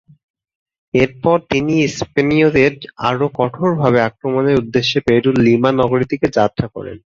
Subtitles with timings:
[0.93, 2.73] এরপর তিনি স্পেনীয়দের
[3.09, 6.97] আরো কঠোরভাবে আক্রমণের উদ্দেশ্যে পেরুর লিমা নগরীর দিকে যাত্রা করেন।